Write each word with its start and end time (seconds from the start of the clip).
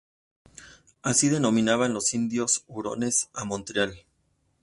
Así 1.03 1.29
denominaban 1.29 1.93
los 1.93 2.15
indios 2.15 2.63
hurones 2.65 3.29
a 3.35 3.45
Montreal. 3.45 3.93